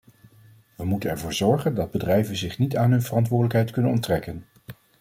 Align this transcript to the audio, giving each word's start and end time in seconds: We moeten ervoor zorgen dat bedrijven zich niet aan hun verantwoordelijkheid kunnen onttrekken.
We 0.77 0.85
moeten 0.85 1.09
ervoor 1.09 1.33
zorgen 1.33 1.75
dat 1.75 1.91
bedrijven 1.91 2.35
zich 2.35 2.57
niet 2.57 2.77
aan 2.77 2.91
hun 2.91 3.01
verantwoordelijkheid 3.01 3.71
kunnen 3.71 3.91
onttrekken. 3.91 4.45